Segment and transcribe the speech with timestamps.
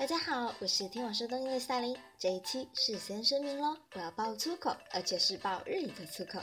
[0.00, 1.94] 大家好，我是听我说东音的赛琳。
[2.18, 6.40] 这一期事先声明喽，我要爆粗口，而且是爆日语的粗口。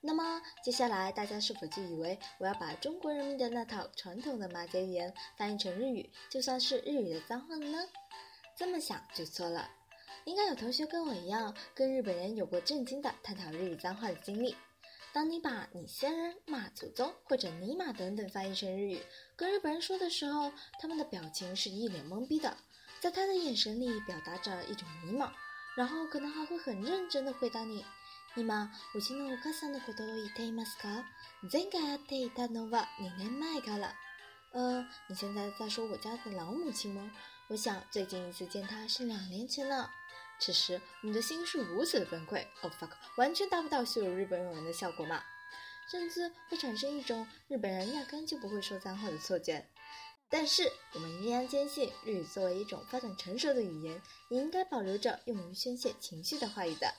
[0.00, 7.78] 那么接下来大家是否就以为我要把中国人民的那套传统的马甲语言翻译成日语，就算是日语的脏话了呢？
[8.56, 9.70] 这么想就错了。
[10.24, 14.56] 应该有同学跟我一样，跟日本人有过震惊的探讨日语脏话的经历。
[15.12, 19.02] 当你把你先人、骂祖宗或者尼玛等等翻译成日语，
[19.36, 22.56] 跟日本人说的时候，他们的表情是一脸懵逼的，
[22.99, 25.31] 在他的眼神里表达着一种迷茫，
[25.75, 27.83] 然后可能还会很认真的回答你：“
[28.35, 31.03] 尼玛，我今天我卡桑的ことを言っていますか？
[31.49, 33.93] 前回やっていたのは二年前から。
[34.53, 37.11] 呃，你现在在说我家的老母亲吗？
[37.49, 39.91] 我想最近一次见她是两年前了。”
[40.39, 45.23] 此时，我们的心是如此的崩溃，Oh fuck，完全达不到羞辱日本人的效果嘛，
[45.89, 49.69] 甚至会产生一种日本人压根就不会说脏话的错觉。
[50.29, 56.91] 但是，我们依然坚信，日语作为一种发展成熟的语言，也应该保留着用于宣泄情绪的话语的。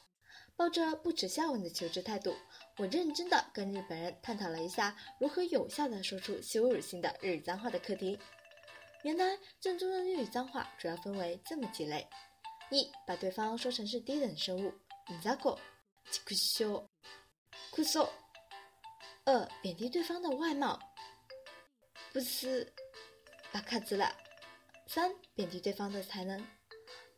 [0.56, 2.33] 抱着不耻下问的求知态度，
[2.77, 8.17] 我认真的跟日本人探讨了一下如何有效的说出羞辱性的日语脏话的课题。
[9.03, 12.09] 原来，正宗的日语脏话主要分为这么几类。
[12.70, 14.73] 一把对方说成是低等生物，
[15.23, 15.59] ザコ、
[16.11, 16.87] チクショ、
[17.73, 18.09] クソ。
[19.25, 20.78] 二贬低对方的外貌，
[22.12, 22.73] 不是
[23.53, 24.14] 巴卡兹了。
[24.87, 26.45] 三贬低对方的才能，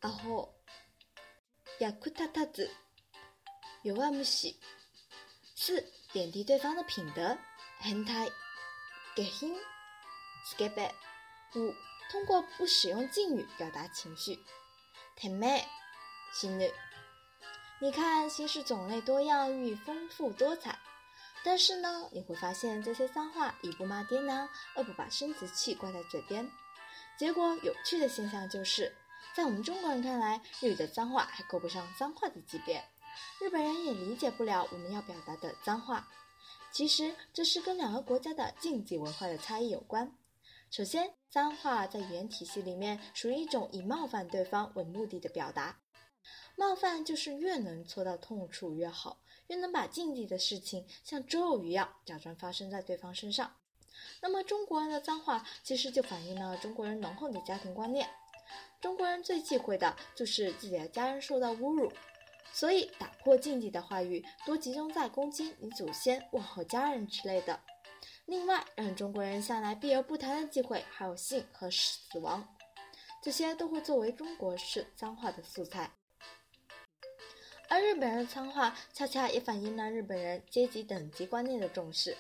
[0.00, 0.48] アホ、
[1.80, 2.70] ヤクタタズ、
[3.82, 4.54] 弱虫。
[5.54, 7.36] 四贬低对方的品德，
[7.80, 8.30] 変態、
[9.16, 9.56] 下品、
[10.44, 10.92] スケベ。
[11.54, 11.74] 五
[12.10, 14.38] 通过不使用敬语表达情绪。
[15.16, 15.64] 太美，
[16.32, 16.70] 心女。
[17.80, 20.78] 你看，形式种类多样，寓意丰富多彩。
[21.43, 26.49] 但是呢，你会发现这些脏话一不骂爹娘，二不把生殖器挂在嘴边。
[27.17, 28.95] 结果有趣的现象就是，
[29.35, 32.83] 在我们中国人看来，日语的脏话还够不上脏话的级别。
[33.39, 36.07] 日本人也理解不了我们要表达的脏话。
[36.71, 40.15] 其实，这是跟两个国家的禁忌文化的差异有关。
[40.69, 45.80] 首先，脏话在语言体系里面属于一种以冒犯对方为目的的表达。
[46.55, 53.55] 冒犯就是越能戳到痛处越好，越能把禁忌的事情像咒语一样假装发生在对方身上。
[54.21, 58.09] 那么，中国人的脏话其实就反映了中国人浓厚的家庭观念。
[58.81, 61.91] 中国人最忌讳的就是自己的家人受到侮辱，
[62.51, 67.59] 所以打破禁忌的话语多集中在攻击你祖先、问候家人之类的。
[68.25, 72.55] 另外，让中国人向来避而不谈的忌讳还有性和死亡，
[73.21, 75.91] 这些都会作为中国式脏话的素材。
[77.91, 82.15] 日本人的脏话恰恰也反映了日本人阶级等级观念的重视，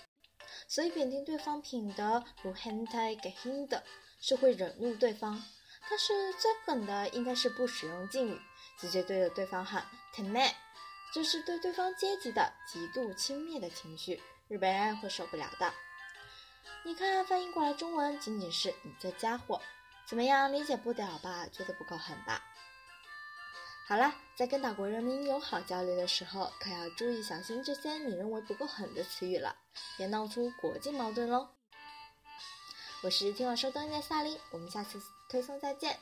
[0.67, 3.81] 所以贬低对方品德如 “hentai” 给 “hin” 的
[4.19, 5.41] 是会惹怒对方。
[5.89, 8.37] 但是最狠的应该是不使用敬语，
[8.77, 10.53] 直接对着对方喊 t e m e
[11.13, 15.73] 这是对对方阶级的极度轻蔑的情绪，日本人会受不了的。
[16.83, 19.61] 你看，翻译过来中文仅仅是“你这家伙”，
[20.05, 20.51] 怎么样？
[20.51, 21.47] 理解不了吧？
[21.49, 22.43] 觉得不够狠吧？
[23.87, 29.55] 好了，在跟岛国人民友好交流的时候，可要注意小心这些你认为不够狠的词语了，
[29.97, 31.49] 别闹出国际矛盾喽。
[33.03, 35.99] 我是听我说东音的萨琳，我们下次推送再见。